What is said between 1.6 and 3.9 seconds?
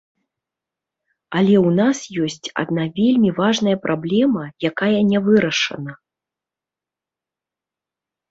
нас ёсць адна вельмі важная